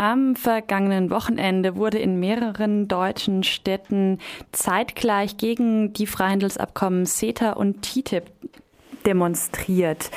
[0.00, 4.20] Am vergangenen Wochenende wurde in mehreren deutschen Städten
[4.52, 8.30] zeitgleich gegen die Freihandelsabkommen CETA und TTIP
[9.04, 10.12] demonstriert.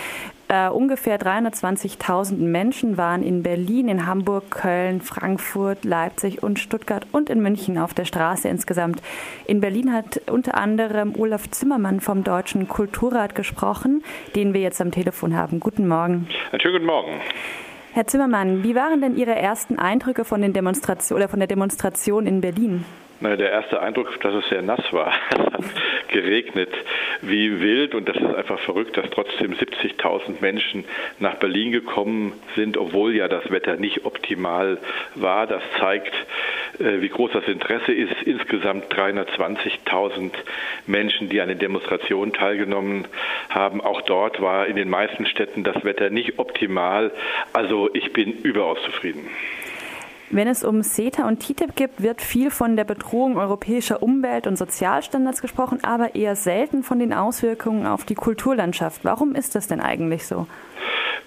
[0.52, 7.32] Uh, ungefähr 320.000 Menschen waren in Berlin, in Hamburg, Köln, Frankfurt, Leipzig und Stuttgart und
[7.32, 9.02] in München auf der Straße insgesamt.
[9.48, 14.04] In Berlin hat unter anderem Olaf Zimmermann vom Deutschen Kulturrat gesprochen,
[14.36, 15.60] den wir jetzt am Telefon haben.
[15.60, 16.28] Guten Morgen.
[16.62, 17.22] Schönen guten Morgen.
[17.94, 22.26] Herr Zimmermann, wie waren denn Ihre ersten Eindrücke von, den Demonstration, oder von der Demonstration
[22.26, 22.86] in Berlin?
[23.20, 25.12] Na, der erste Eindruck, dass es sehr nass war.
[25.62, 26.70] Es hat geregnet
[27.22, 30.86] wie wild und das ist einfach verrückt, dass trotzdem 70.000 Menschen
[31.20, 34.78] nach Berlin gekommen sind, obwohl ja das Wetter nicht optimal
[35.16, 35.46] war.
[35.46, 36.14] Das zeigt,
[36.80, 38.14] wie groß das Interesse ist.
[38.26, 40.32] Insgesamt 320.000
[40.88, 43.06] Menschen, die an den Demonstrationen teilgenommen
[43.50, 43.82] haben.
[43.82, 47.12] Auch dort war in den meisten Städten das Wetter nicht optimal.
[47.54, 49.28] Also ich bin überaus zufrieden.
[50.34, 54.58] Wenn es um CETA und TTIP geht, wird viel von der Bedrohung europäischer Umwelt- und
[54.58, 59.04] Sozialstandards gesprochen, aber eher selten von den Auswirkungen auf die Kulturlandschaft.
[59.04, 60.48] Warum ist das denn eigentlich so?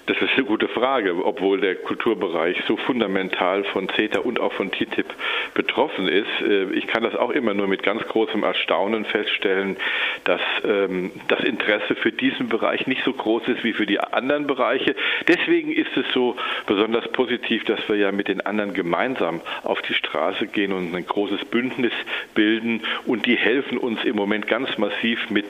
[0.06, 4.70] Das ist eine gute Frage, obwohl der Kulturbereich so fundamental von CETA und auch von
[4.70, 5.06] TTIP
[5.55, 6.42] betroffen ist.
[6.42, 9.77] Äh, ich kann das auch immer nur mit ganz großem Erstaunen feststellen,
[10.24, 14.46] dass ähm, das Interesse für diesen Bereich nicht so groß ist wie für die anderen
[14.46, 14.94] Bereiche.
[15.27, 19.94] Deswegen ist es so besonders positiv, dass wir ja mit den anderen gemeinsam auf die
[19.94, 21.92] Straße gehen und ein großes Bündnis
[22.34, 25.46] bilden und die helfen uns im Moment ganz massiv mit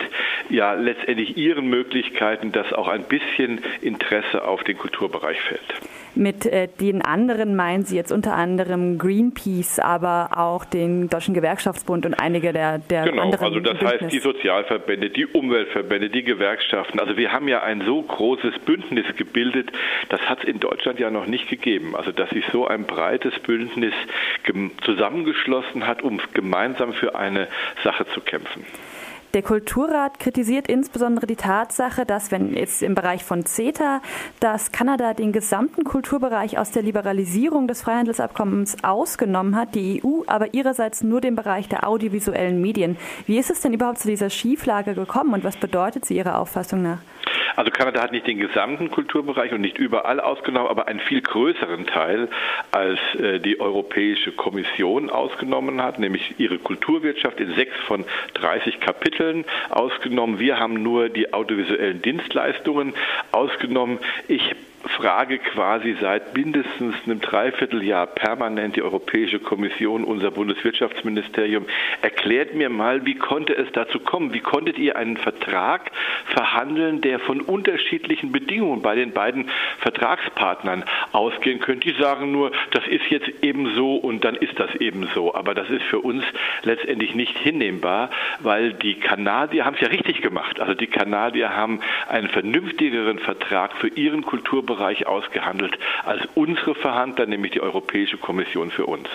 [0.48, 5.74] ja letztendlich ihren Möglichkeiten, dass auch ein bisschen Interesse auf den Kulturbereich fällt.
[6.16, 12.06] Mit äh, den anderen meinen Sie jetzt unter anderem Greenpeace, aber auch den Deutschen Gewerkschaftsbund
[12.06, 13.52] und einige der, der genau, anderen.
[13.52, 14.02] Genau, also das Bündnis.
[14.02, 17.00] heißt die Sozialverbände, die Umweltverbände, die Gewerkschaften.
[17.00, 19.72] Also wir haben ja ein so großes Bündnis gebildet,
[20.08, 21.96] das hat es in Deutschland ja noch nicht gegeben.
[21.96, 23.94] Also dass sich so ein breites Bündnis
[24.84, 27.48] zusammengeschlossen hat, um gemeinsam für eine
[27.82, 28.64] Sache zu kämpfen.
[29.34, 34.00] Der Kulturrat kritisiert insbesondere die Tatsache, dass wenn jetzt im Bereich von CETA,
[34.38, 40.54] dass Kanada den gesamten Kulturbereich aus der Liberalisierung des Freihandelsabkommens ausgenommen hat, die EU aber
[40.54, 42.96] ihrerseits nur den Bereich der audiovisuellen Medien.
[43.26, 46.82] Wie ist es denn überhaupt zu dieser Schieflage gekommen und was bedeutet sie Ihrer Auffassung
[46.82, 46.98] nach?
[47.56, 51.86] Also Kanada hat nicht den gesamten Kulturbereich und nicht überall ausgenommen, aber einen viel größeren
[51.86, 52.28] Teil,
[52.72, 58.04] als äh, die Europäische Kommission ausgenommen hat, nämlich ihre Kulturwirtschaft in sechs von
[58.34, 60.38] 30 Kapiteln ausgenommen.
[60.38, 62.94] Wir haben nur die audiovisuellen Dienstleistungen
[63.32, 63.98] ausgenommen.
[64.28, 64.54] Ich
[64.88, 71.66] frage quasi seit mindestens einem Dreivierteljahr permanent die Europäische Kommission, unser Bundeswirtschaftsministerium,
[72.02, 74.34] erklärt mir mal, wie konnte es dazu kommen?
[74.34, 75.90] Wie konntet ihr einen Vertrag
[76.26, 81.88] verhandeln, der von unterschiedlichen Bedingungen bei den beiden Vertragspartnern ausgehen könnte?
[81.88, 85.34] Die sagen nur, das ist jetzt eben so und dann ist das eben so.
[85.34, 86.24] Aber das ist für uns
[86.62, 90.60] letztendlich nicht hinnehmbar, weil die Kanadier haben es ja richtig gemacht.
[90.60, 97.26] Also die Kanadier haben einen vernünftigeren Vertrag für ihren Kulturbereich Bereich ausgehandelt als unsere Verhandler,
[97.26, 99.08] nämlich die Europäische Kommission für uns.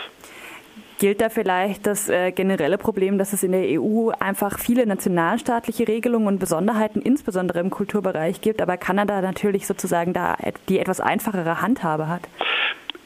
[0.99, 5.87] Gilt da vielleicht das äh, generelle Problem, dass es in der EU einfach viele nationalstaatliche
[5.87, 10.35] Regelungen und Besonderheiten, insbesondere im Kulturbereich gibt, aber Kanada natürlich sozusagen da
[10.67, 12.23] die etwas einfachere Handhabe hat?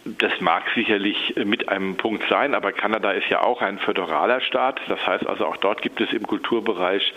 [0.06, 4.81] Das mag sicherlich mit einem Punkt sein, aber Kanada ist ja auch ein föderaler Staat.
[4.90, 7.14] Das heißt also, auch dort gibt es im Kulturbereich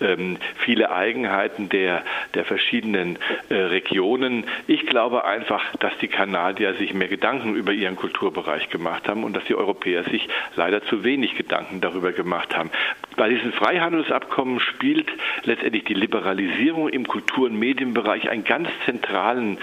[0.00, 2.02] ähm, viele Eigenheiten der,
[2.34, 3.18] der verschiedenen
[3.48, 4.44] äh, Regionen.
[4.66, 9.34] Ich glaube einfach, dass die Kanadier sich mehr Gedanken über ihren Kulturbereich gemacht haben und
[9.34, 12.70] dass die Europäer sich leider zu wenig Gedanken darüber gemacht haben.
[13.16, 15.08] Bei diesen Freihandelsabkommen spielt
[15.44, 19.58] letztendlich die Liberalisierung im Kultur- und Medienbereich einen ganz zentralen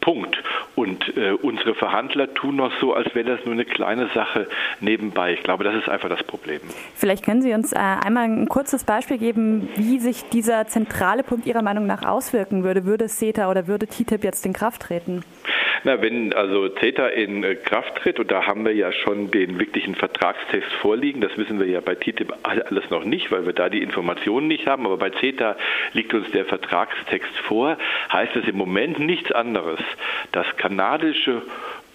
[0.00, 0.36] Punkt.
[0.78, 4.46] Und äh, unsere Verhandler tun noch so, als wäre das nur eine kleine Sache
[4.78, 5.32] nebenbei.
[5.32, 6.60] Ich glaube, das ist einfach das Problem.
[6.94, 11.46] Vielleicht können Sie uns äh, einmal ein kurzes Beispiel geben, wie sich dieser zentrale Punkt
[11.46, 12.84] Ihrer Meinung nach auswirken würde.
[12.84, 15.24] Würde CETA oder würde TTIP jetzt in Kraft treten?
[15.84, 19.58] Na, wenn also CETA in äh, Kraft tritt, und da haben wir ja schon den
[19.58, 23.68] wirklichen Vertragstext vorliegen, das wissen wir ja bei TTIP alles noch nicht, weil wir da
[23.68, 25.56] die Informationen nicht haben, aber bei CETA
[25.92, 27.78] liegt uns der Vertragstext vor,
[28.12, 29.80] heißt es im Moment nichts anderes,
[30.32, 31.42] dass kanadische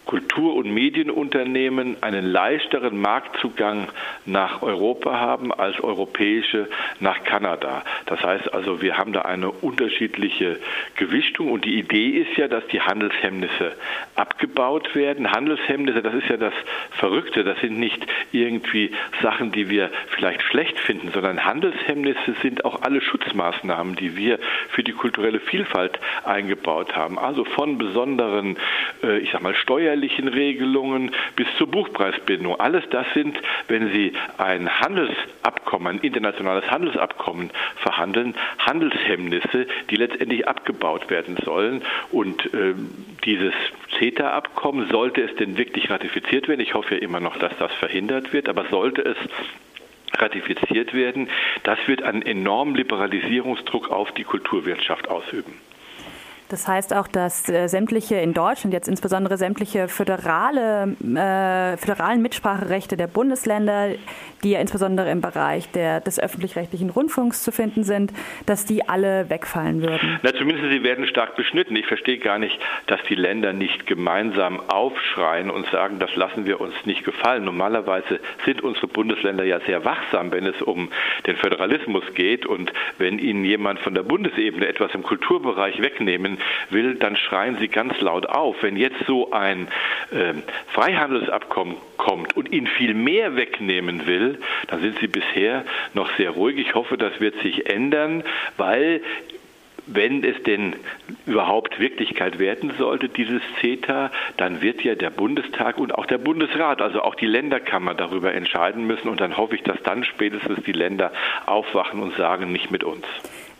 [0.05, 3.87] Kultur- und Medienunternehmen einen leichteren Marktzugang
[4.25, 6.67] nach Europa haben als europäische
[6.99, 7.83] nach Kanada.
[8.05, 10.59] Das heißt also, wir haben da eine unterschiedliche
[10.95, 13.73] Gewichtung und die Idee ist ja, dass die Handelshemmnisse
[14.15, 15.31] abgebaut werden.
[15.31, 16.53] Handelshemmnisse, das ist ja das
[16.91, 18.91] Verrückte, das sind nicht irgendwie
[19.21, 24.39] Sachen, die wir vielleicht schlecht finden, sondern Handelshemmnisse sind auch alle Schutzmaßnahmen, die wir
[24.69, 27.17] für die kulturelle Vielfalt eingebaut haben.
[27.17, 28.57] Also von besonderen,
[29.01, 32.59] äh, ich sag mal, Steuer steuerlichen Regelungen bis zur Buchpreisbindung.
[32.59, 41.09] Alles das sind, wenn Sie ein Handelsabkommen, ein internationales Handelsabkommen verhandeln, Handelshemmnisse, die letztendlich abgebaut
[41.09, 41.81] werden sollen.
[42.11, 42.73] Und äh,
[43.23, 43.53] dieses
[43.97, 48.33] CETA-Abkommen, sollte es denn wirklich ratifiziert werden, ich hoffe ja immer noch, dass das verhindert
[48.33, 49.17] wird, aber sollte es
[50.15, 51.29] ratifiziert werden,
[51.63, 55.53] das wird einen enormen Liberalisierungsdruck auf die Kulturwirtschaft ausüben.
[56.53, 62.95] Das heißt auch, dass äh, sämtliche in Deutschland, jetzt insbesondere sämtliche föderale, äh, föderalen Mitspracherechte
[62.95, 63.95] der Bundesländer,
[64.43, 68.13] die ja insbesondere im Bereich der, des öffentlich-rechtlichen Rundfunks zu finden sind,
[68.45, 70.19] dass die alle wegfallen würden.
[70.21, 71.75] Na, zumindest sie werden stark beschnitten.
[71.75, 76.61] Ich verstehe gar nicht, dass die Länder nicht gemeinsam aufschreien und sagen, das lassen wir
[76.61, 77.45] uns nicht gefallen.
[77.45, 80.89] Normalerweise sind unsere Bundesländer ja sehr wachsam, wenn es um
[81.25, 82.45] den Föderalismus geht.
[82.45, 86.37] Und wenn ihnen jemand von der Bundesebene etwas im Kulturbereich wegnehmen
[86.69, 88.57] will, dann schreien sie ganz laut auf.
[88.61, 89.67] Wenn jetzt so ein
[90.11, 90.33] äh,
[90.73, 95.63] Freihandelsabkommen kommt und ihnen viel mehr wegnehmen will, dann sind sie bisher
[95.93, 96.57] noch sehr ruhig.
[96.57, 98.23] Ich hoffe, das wird sich ändern,
[98.57, 99.01] weil
[99.85, 100.75] wenn es denn
[101.25, 106.81] überhaupt Wirklichkeit werden sollte, dieses CETA, dann wird ja der Bundestag und auch der Bundesrat,
[106.81, 109.09] also auch die Länderkammer darüber entscheiden müssen.
[109.09, 111.11] Und dann hoffe ich, dass dann spätestens die Länder
[111.45, 113.05] aufwachen und sagen, nicht mit uns.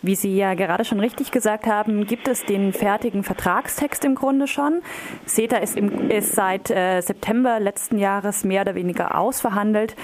[0.06, 4.48] Wie Sie ja gerade schon richtig gesagt haben, gibt es den fertigen Vertragstext im Grunde
[4.48, 4.82] schon.
[5.26, 9.96] CETA ist, im, ist seit äh, September letzten Jahres mehr oder weniger ausverhandelt.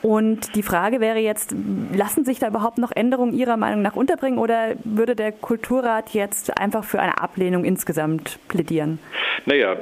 [0.00, 1.56] Und die Frage wäre jetzt,
[1.92, 6.56] lassen sich da überhaupt noch Änderungen Ihrer Meinung nach unterbringen oder würde der Kulturrat jetzt
[6.56, 9.00] einfach für eine Ablehnung insgesamt plädieren?
[9.44, 9.76] Naja,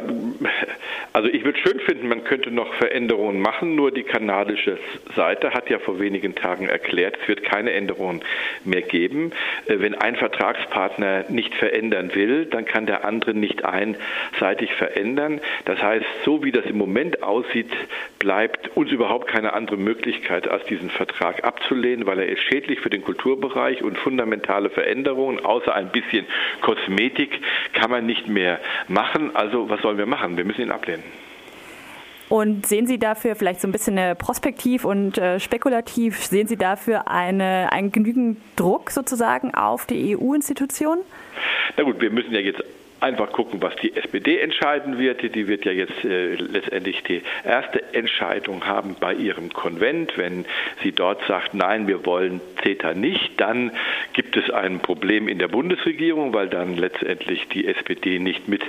[1.12, 4.79] also ich würde schön finden, man könnte noch Veränderungen machen, nur die kanadische
[5.14, 8.22] Seite hat ja vor wenigen Tagen erklärt, es wird keine Änderungen
[8.64, 9.32] mehr geben.
[9.66, 15.40] Äh, wenn ein Vertragspartner nicht verändern will, dann kann der andere nicht einseitig verändern.
[15.64, 17.70] Das heißt, so wie das im Moment aussieht,
[18.18, 22.90] bleibt uns überhaupt keine andere Möglichkeit, als diesen Vertrag abzulehnen, weil er ist schädlich für
[22.90, 26.26] den Kulturbereich und fundamentale Veränderungen, außer ein bisschen
[26.60, 27.40] Kosmetik,
[27.72, 29.34] kann man nicht mehr machen.
[29.34, 30.36] Also was sollen wir machen?
[30.36, 31.25] Wir müssen ihn ablehnen.
[32.28, 37.08] Und sehen Sie dafür vielleicht so ein bisschen prospektiv und äh, spekulativ, sehen Sie dafür
[37.08, 41.02] eine, einen genügend Druck sozusagen auf die EU-Institutionen?
[41.76, 42.62] Na gut, wir müssen ja jetzt
[43.06, 45.23] einfach gucken, was die SPD entscheiden wird.
[45.23, 50.19] Die wird ja jetzt äh, letztendlich die erste Entscheidung haben bei ihrem Konvent.
[50.19, 50.44] Wenn
[50.82, 53.70] sie dort sagt, nein, wir wollen CETA nicht, dann
[54.12, 58.62] gibt es ein Problem in der Bundesregierung, weil dann letztendlich die SPD nicht mit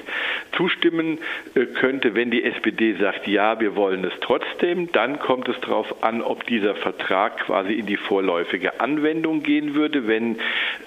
[0.56, 1.18] zustimmen
[1.56, 2.13] äh, könnte.
[2.13, 6.45] Wenn die SPD sagt, ja, wir wollen es trotzdem, dann kommt es darauf an, ob
[6.45, 10.38] dieser Vertrag quasi in die vorläufige Anwendung gehen würde, wenn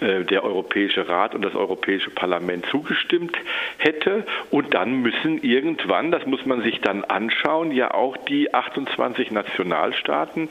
[0.01, 3.40] äh, der Europäische Rat und das Europäische Parlament zugestimmt
[3.79, 4.25] hätte.
[4.51, 10.49] Und dann müssen irgendwann, das muss man sich dann anschauen, ja auch die 28 Nationalstaaten,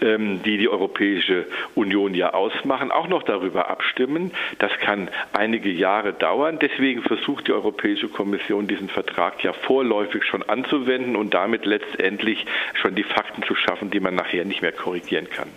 [0.00, 4.32] ähm, die die Europäische Union ja ausmachen, auch noch darüber abstimmen.
[4.58, 6.58] Das kann einige Jahre dauern.
[6.60, 12.44] Deswegen versucht die Europäische Kommission diesen Vertrag ja vorläufig schon anzuwenden und damit letztendlich
[12.74, 15.48] schon die Fakten zu schaffen, die man nachher nicht mehr korrigieren kann.